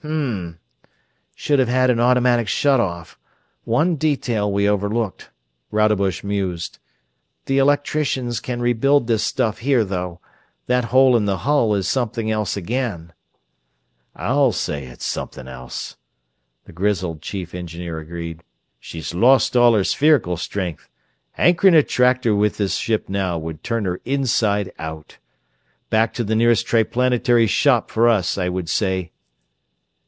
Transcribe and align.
"Hm 0.01 0.07
m 0.09 0.13
m. 0.47 0.59
Should 1.35 1.59
have 1.59 1.67
had 1.67 1.91
an 1.91 1.99
automatic 1.99 2.47
shut 2.47 2.79
off 2.79 3.19
one 3.65 3.97
detail 3.97 4.51
we 4.51 4.67
overlooked," 4.67 5.29
Rodebush 5.69 6.23
mused. 6.23 6.79
"The 7.45 7.59
electricians 7.59 8.39
can 8.39 8.61
rebuild 8.61 9.05
this 9.05 9.23
stuff 9.23 9.59
here, 9.59 9.83
though 9.83 10.19
that 10.65 10.85
hole 10.85 11.15
in 11.15 11.25
the 11.25 11.39
hull 11.45 11.75
is 11.75 11.87
something 11.87 12.31
else 12.31 12.57
again." 12.57 13.13
"I'll 14.15 14.51
say 14.51 14.85
it's 14.87 15.05
something 15.05 15.47
else," 15.47 15.97
the 16.65 16.73
grizzled 16.73 17.21
Chief 17.21 17.53
Engineer 17.53 17.99
agreed. 17.99 18.41
"She's 18.79 19.13
lost 19.13 19.55
all 19.55 19.75
her 19.75 19.83
spherical 19.83 20.35
strength 20.35 20.89
anchoring 21.37 21.75
a 21.75 21.83
tractor 21.83 22.33
with 22.33 22.57
this 22.57 22.73
ship 22.73 23.07
now 23.07 23.37
would 23.37 23.63
turn 23.63 23.85
her 23.85 24.01
inside 24.03 24.73
out. 24.79 25.19
Back 25.91 26.11
to 26.15 26.23
the 26.23 26.35
nearest 26.35 26.65
Triplanetary 26.65 27.45
shop 27.45 27.91
for 27.91 28.09
us, 28.09 28.35
I 28.39 28.49
would 28.49 28.67
say." 28.67 29.11